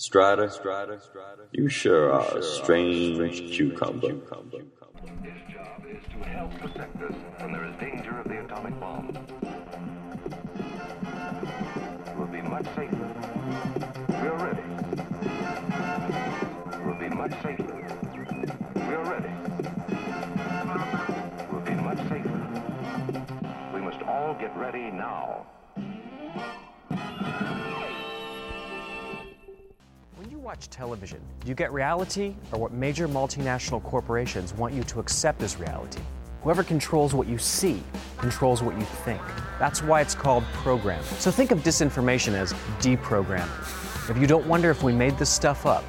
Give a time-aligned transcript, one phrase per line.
[0.00, 3.18] Strider, Strider, Strider, you sure are a strange
[3.50, 4.10] cucumber.
[4.10, 4.20] His
[5.52, 9.18] job is to help protect us when there is danger of the atomic bomb.
[12.16, 13.10] We'll be much safer.
[14.08, 14.62] We're ready.
[16.84, 17.98] We'll be much safer.
[18.76, 19.32] We're ready.
[21.50, 22.40] We'll be much safer.
[23.74, 25.44] We must all get ready now.
[30.48, 35.42] Watch television, do you get reality or what major multinational corporations want you to accept
[35.42, 36.00] as reality?
[36.42, 37.82] Whoever controls what you see
[38.16, 39.20] controls what you think.
[39.58, 41.04] That's why it's called program.
[41.18, 44.08] So think of disinformation as deprogramming.
[44.08, 45.84] If you don't wonder if we made this stuff up,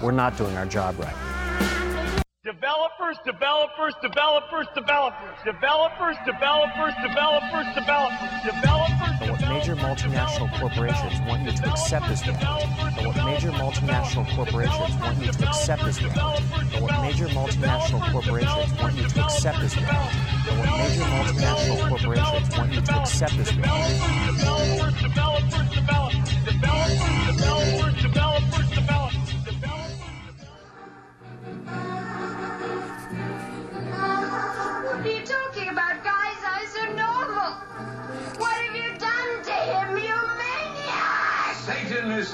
[0.00, 2.14] we're not doing our job right.
[2.44, 9.03] Developers, developers, developers, developers, developers, developers, developers, developers, developers.
[9.20, 12.70] But what major multinational corporations want you to accept as reality.
[12.96, 16.44] But what major multinational corporations want you to accept as reality.
[16.72, 20.18] But what major multinational corporations want you to accept as reality.
[20.46, 24.53] But what major multinational corporations want you to accept as reality.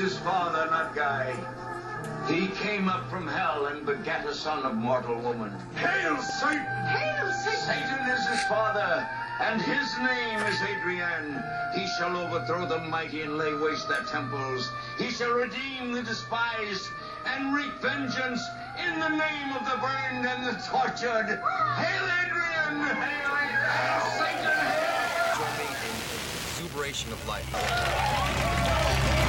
[0.00, 1.36] His father, not Guy.
[2.26, 5.52] He came up from hell and begat a son of mortal woman.
[5.76, 6.64] Hail Satan!
[6.86, 7.60] Hail Satan!
[7.66, 9.06] Satan is his father,
[9.40, 11.42] and his name is Adrian.
[11.74, 14.70] He shall overthrow the mighty and lay waste their temples.
[14.96, 16.88] He shall redeem the despised
[17.26, 18.42] and wreak vengeance
[18.82, 21.28] in the name of the burned and the tortured.
[21.76, 22.80] Hail Adrian!
[22.80, 23.52] Hail Adrian!
[23.68, 24.56] Hail Satan!
[24.64, 25.36] Hail!
[25.36, 25.92] Join me in
[26.56, 29.19] exuberation of life.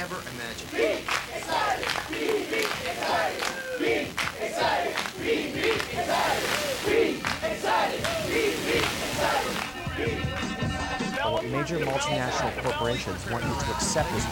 [0.00, 0.72] ever imagined.
[0.72, 1.04] Be
[1.36, 1.84] excited!
[2.08, 3.44] Be, be excited!
[3.78, 4.08] Be
[4.40, 4.96] excited!
[5.20, 6.48] Be, be excited!
[6.88, 8.00] Be excited!
[8.24, 9.60] Be, be excited!
[9.98, 11.20] Be excited!
[11.30, 14.24] What major multinational corporations want you to accept is.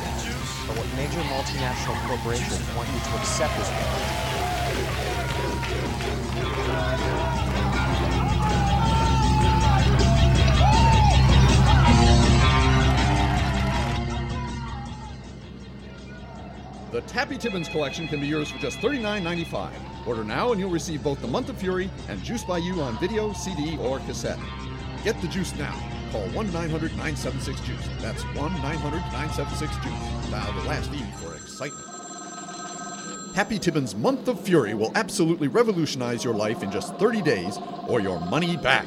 [0.66, 3.68] But what major multinational corporations want you to accept is.
[16.90, 19.70] The Tappy Tibbins collection can be yours for just $39.95.
[20.06, 22.98] Order now and you'll receive both The Month of Fury and Juice by You on
[22.98, 24.38] video, CD, or cassette.
[25.04, 25.78] Get the juice now.
[26.10, 27.88] Call 1 900 976 Juice.
[28.00, 30.30] That's 1 900 976 Juice.
[30.30, 31.84] Dial the last E for excitement.
[33.34, 38.00] Happy Tibbins' Month of Fury will absolutely revolutionize your life in just 30 days or
[38.00, 38.86] your money back.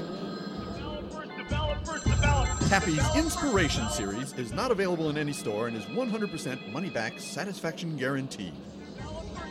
[2.71, 7.97] Tappy's Inspiration Series is not available in any store and is 100% money back satisfaction
[7.97, 8.53] guarantee.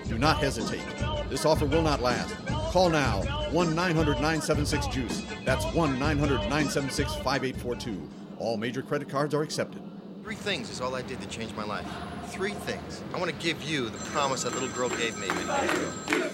[0.09, 0.81] Do not hesitate.
[1.29, 2.35] This offer will not last.
[2.73, 3.21] Call now
[3.51, 5.23] 1 900 976 Juice.
[5.45, 8.09] That's 1 900 976 5842.
[8.39, 9.83] All major credit cards are accepted.
[10.23, 11.87] Three things is all I did to change my life.
[12.29, 13.03] Three things.
[13.13, 16.31] I want to give you the promise that little girl gave me many years ago.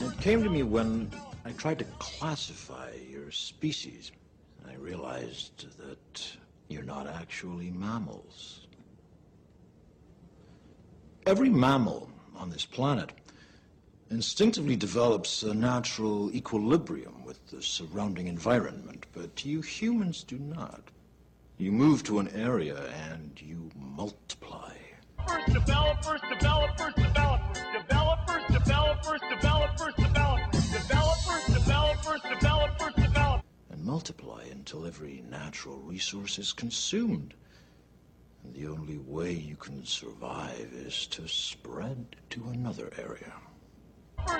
[0.00, 1.29] It came to me when I
[1.60, 4.12] tried to classify your species.
[4.66, 6.38] I realized that
[6.68, 8.66] you're not actually mammals.
[11.26, 13.12] Every mammal on this planet
[14.10, 20.80] instinctively develops a natural equilibrium with the surrounding environment, but you humans do not.
[21.58, 24.72] You move to an area and you multiply.
[25.52, 26.22] Developers,
[33.90, 37.34] multiply until every natural resource is consumed.
[38.44, 43.32] And the only way you can survive is to spread to another area.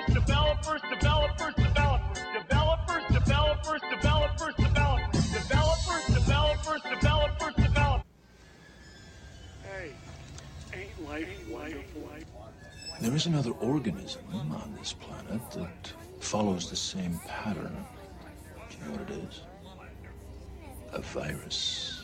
[0.07, 8.05] Developers, developers, developers, developers, developers, developers, developers, developers, developers, developers, developers.
[9.63, 9.91] Hey,
[10.73, 12.09] ain't life wonderful?
[13.01, 17.85] There is another organism on this planet that follows the same pattern.
[18.71, 19.10] Do you know what it
[20.93, 22.03] A virus.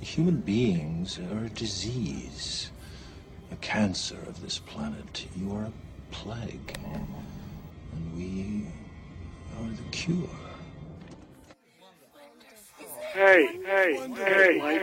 [0.00, 2.70] Human beings are a disease,
[3.52, 5.26] a cancer of this planet.
[5.36, 5.72] You are a
[6.10, 6.78] plague,
[7.92, 8.66] and we
[9.58, 10.45] are the cure.
[13.16, 14.82] Hey, hey, hey, life,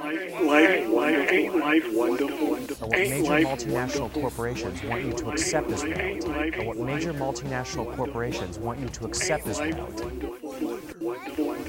[0.00, 2.54] life, life, life, ain't life wonderful?
[2.54, 6.56] Or what major multinational corporations want you to accept as reality.
[6.58, 10.04] Or what major multinational corporations want you to accept as reality.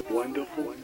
[0.08, 0.76] Wonderful,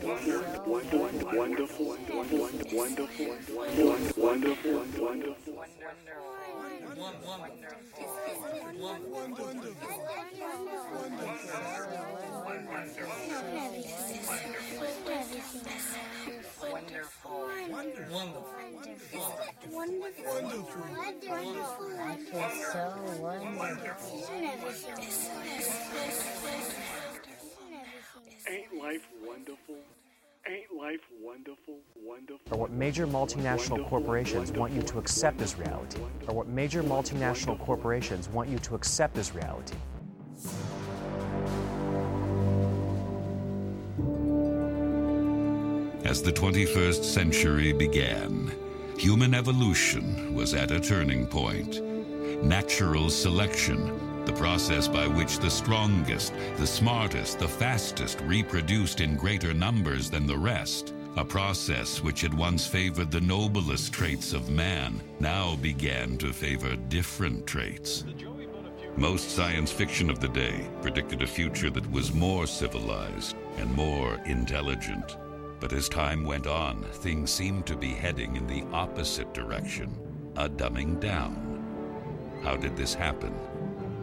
[12.72, 13.12] wonderful,
[16.70, 17.28] wonderful,
[17.70, 19.20] wonderful,
[19.70, 20.88] wonderful,
[21.42, 22.48] wonderful,
[23.20, 24.12] wonderful.
[28.48, 29.76] Ain't life wonderful?
[30.44, 32.40] Ain't life wonderful, wonderful?
[32.50, 36.00] Or what major multinational corporations want you to accept as reality.
[36.26, 39.76] Or what major multinational corporations want you to accept as reality.
[46.12, 48.52] As the 21st century began,
[48.98, 51.80] human evolution was at a turning point.
[52.44, 59.54] Natural selection, the process by which the strongest, the smartest, the fastest reproduced in greater
[59.54, 65.00] numbers than the rest, a process which had once favored the noblest traits of man,
[65.18, 68.04] now began to favor different traits.
[68.98, 74.20] Most science fiction of the day predicted a future that was more civilized and more
[74.26, 75.16] intelligent.
[75.62, 79.96] But as time went on, things seemed to be heading in the opposite direction
[80.36, 82.40] a dumbing down.
[82.42, 83.32] How did this happen?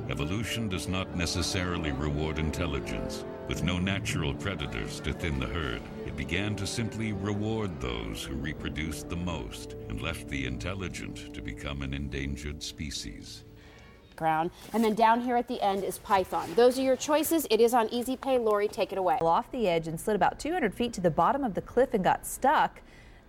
[0.09, 3.25] Evolution does not necessarily reward intelligence.
[3.50, 8.35] With no natural predators to thin the herd, it began to simply reward those who
[8.35, 13.44] reproduced the most and left the intelligent to become an endangered species.
[14.19, 14.51] Ground.
[14.74, 16.54] And then down here at the end is Python.
[16.56, 17.48] Those are your choices.
[17.50, 18.38] It is on Easy Pay.
[18.38, 19.18] Lori, take it away.
[19.21, 22.04] Off the edge and slid about 200 feet to the bottom of the cliff and
[22.04, 22.81] got stuck.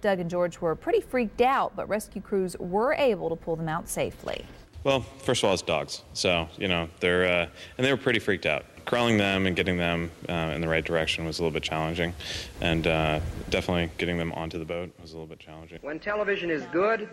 [0.03, 3.69] Doug and George were pretty freaked out, but rescue crews were able to pull them
[3.69, 4.45] out safely.
[4.83, 6.03] Well, first of all, it's dogs.
[6.15, 8.65] So, you know, they're, uh, and they were pretty freaked out.
[8.87, 12.15] Crawling them and getting them uh, in the right direction was a little bit challenging.
[12.63, 13.21] And uh,
[13.51, 15.79] definitely getting them onto the boat was a little bit challenging.
[15.83, 17.11] When television is good,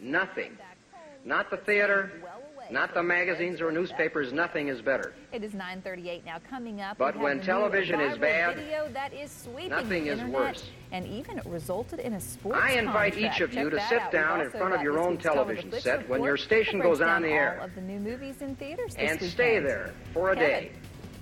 [0.00, 0.58] nothing,
[1.24, 2.10] not the theater,
[2.70, 5.14] not the magazines or newspapers, nothing is better.
[5.32, 6.36] It is 9:38 now.
[6.48, 10.70] Coming up, But when television is bad, video that is sweeping nothing the is worse.
[10.92, 13.36] and even resulted in a sports I invite contract.
[13.36, 15.54] each of you Check to sit down in front of your own week's Tell the
[15.54, 17.70] television set when your station goes on the air.
[17.74, 20.48] the new movies in theaters this and stay there for a Kevin.
[20.50, 20.72] day.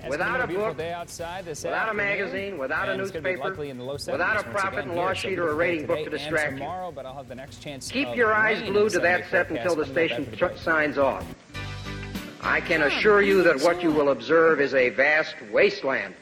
[0.01, 3.13] It's Without gonna a book, day outside this without a magazine, without a and it's
[3.13, 5.99] newspaper, likely in the low without a profit and loss sheet or a rating book
[5.99, 6.59] to and distract you.
[6.59, 9.77] tomorrow, but I'll have the next chance Keep your eyes glued to that set until
[9.77, 11.27] the station after the tr- signs off.
[12.41, 12.87] I can hmm.
[12.87, 16.15] assure you that what you will observe is a vast wasteland.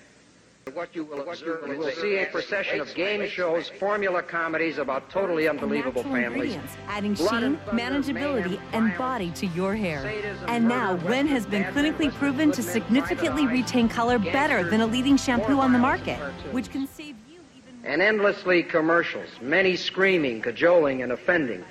[0.74, 5.08] What you will observe, you will see a procession of game shows, formula comedies about
[5.08, 6.58] totally unbelievable families.
[6.88, 10.04] adding sheen, manageability, and body to your hair.
[10.46, 14.86] And now, murder, Wen has been clinically proven to significantly retain color better than a
[14.86, 16.18] leading shampoo on the market,
[16.52, 21.64] which can save you even and endlessly commercials, many screaming, cajoling, and offending,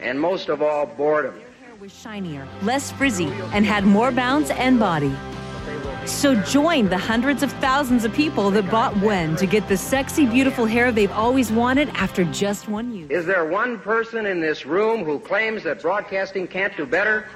[0.00, 1.34] and most of all, boredom.
[1.34, 5.14] hair was shinier, less frizzy, and had more bounce and body.
[6.08, 10.26] So join the hundreds of thousands of people that bought Wen to get the sexy,
[10.26, 13.10] beautiful hair they've always wanted after just one use.
[13.10, 17.26] Is there one person in this room who claims that broadcasting can't do better?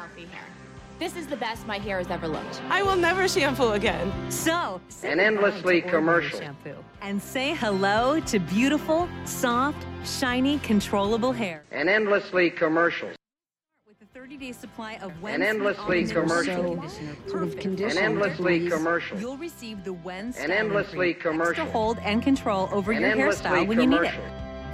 [0.98, 2.62] This is the best my hair has ever looked.
[2.70, 4.10] I will never shampoo again.
[4.30, 6.38] So, And endlessly commercial.
[6.38, 11.64] shampoo and say hello to beautiful, soft, shiny, controllable hair.
[11.72, 13.16] And endlessly commercials.
[14.32, 16.76] With 30-day supply of And Wen endlessly Sweet commercial.
[16.76, 19.18] Conditioner, Sort of perfect And endlessly commercial.
[19.18, 21.62] You'll receive the Wen And endlessly commercial.
[21.62, 24.14] Extra hold and control over And your endlessly hairstyle when you need it.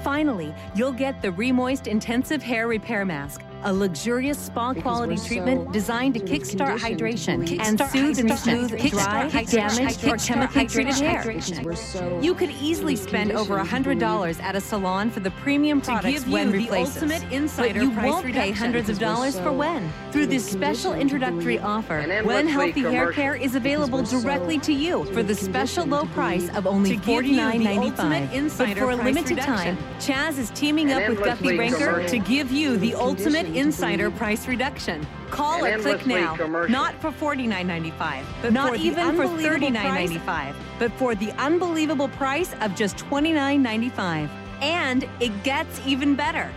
[0.04, 5.26] Finally, you'll get the Remoist Intensive Hair Repair Mask, a luxurious spa quality we're so
[5.26, 7.58] treatment designed to kickstart to hydration.
[7.60, 11.40] And soothe and smooth dry, damaged, or chemically treated hair.
[11.74, 16.20] So You could easily spend over conditioned $100 at a salon for the premium products
[16.20, 17.56] give you Wen the replaces.
[17.56, 19.90] but you won't pay hundreds of dollars so for when.
[20.12, 23.12] Through this special introductory offer, when Healthy Hair.
[23.12, 26.66] Care is available Because we're so directly to you for the special low price of
[26.66, 28.58] only To give you the $49.95.
[28.58, 32.94] But for a limited time, Chaz is teaming up with Guthy-Renker to give you the
[32.94, 35.06] ultimate insider price reduction.
[35.30, 36.36] Call And or click now.
[36.36, 36.72] commercial.
[36.72, 42.54] Not for $49.95, But not for even for unbelievable $39.95, but for the unbelievable price
[42.60, 44.28] of just $29.95.
[44.60, 46.50] And it gets even better.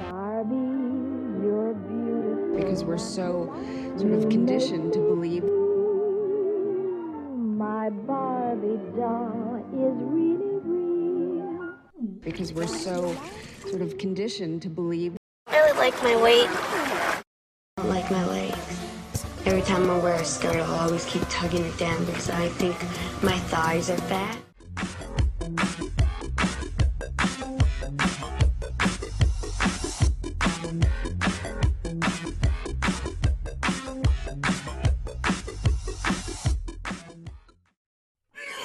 [2.56, 3.54] because we're so
[3.98, 5.44] sort of conditioned to believe
[7.58, 11.74] My Barbie doll is really real.
[12.22, 13.16] Because we're so
[13.68, 15.18] sort of conditioned to believe.
[16.04, 16.48] My weight.
[16.50, 17.22] I
[17.78, 18.58] don't like my legs.
[19.46, 22.76] Every time I wear a skirt, I'll always keep tugging it down because I think
[23.22, 24.38] my thighs are fat.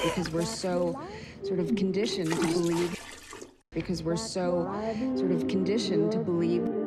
[0.05, 0.99] because we're so
[1.43, 2.99] sort of conditioned to believe
[3.73, 4.73] because we're so
[5.17, 6.86] sort of conditioned to believe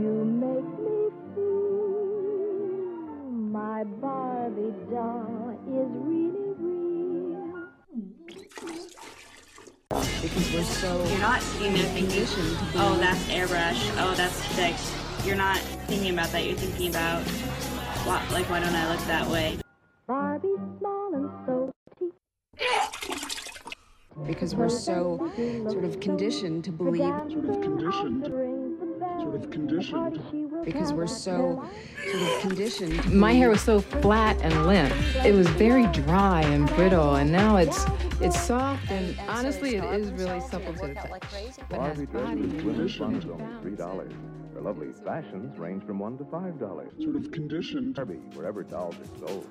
[0.00, 2.40] You make me feel
[3.52, 7.68] my Barbie doll is really real.
[10.22, 12.24] because we're so You're not sitting there thinking,
[12.76, 14.94] oh, that's airbrush, oh, that's fixed.
[15.26, 16.46] You're not thinking about that.
[16.46, 17.22] You're thinking about,
[18.06, 19.58] why, like, why don't I look that way?
[20.06, 21.70] Barbie small and so
[24.26, 25.30] because we're so
[25.68, 28.24] sort of conditioned to believe sort of conditioned
[29.30, 31.64] sort of conditioned because we're so
[32.10, 34.92] sort of conditioned My hair was so flat and limp.
[35.24, 37.84] It was very dry and brittle, and now it's
[38.20, 41.22] it's soft and honestly, it is really supple to the touch.
[41.68, 42.66] But has body and
[43.00, 44.12] only three dollars.
[44.60, 46.92] Her lovely fashions range from one to five dollars.
[47.02, 47.94] Sort of conditioned.
[47.94, 49.46] Barbie, wherever dolls are sold.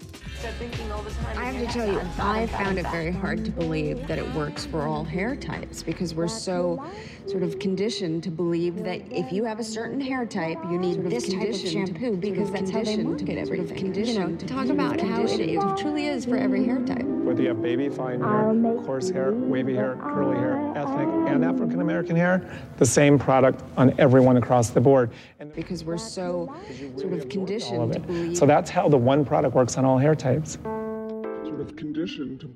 [1.36, 4.68] I have to tell you, I found it very hard to believe that it works
[4.68, 6.86] for all hair types because we're so
[7.26, 11.04] sort of conditioned to believe that if you have a certain hair type, you need
[11.04, 13.96] this type of shampoo because that's how they market everything.
[13.96, 17.19] You know, talk about how it, it truly is for every hair type.
[17.30, 21.80] Whether you have baby fine hair, coarse hair, wavy hair, curly hair, ethnic, and African
[21.80, 22.42] American hair,
[22.78, 25.12] the same product on everyone across the board.
[25.40, 26.52] And because we're so
[26.98, 28.36] sort of conditioned of to believe.
[28.36, 30.58] So that's how the one product works on all hair types.
[30.64, 32.52] Sort of conditioned.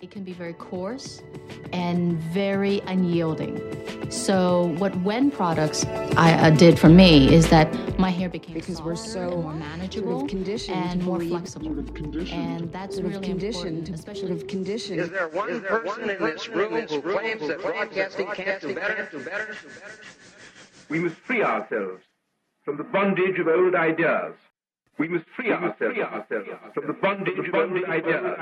[0.00, 1.20] It can be very coarse
[1.74, 4.10] and very unyielding.
[4.10, 5.84] So what Wen products
[6.16, 9.52] I uh, did for me is that my hair became because we're so and more
[9.52, 11.78] manageable conditioned and to more believe- flexible.
[12.32, 15.00] and that's sort of really conditioned, important, especially sort of conditioned.
[15.00, 19.06] Is there one person in this room who claims that broadcasting can't do better?
[20.88, 22.02] We must free ourselves
[22.64, 24.32] from the bondage of old ideas.
[24.96, 25.98] We must free ourselves
[26.72, 28.38] from the bondage of old ideas.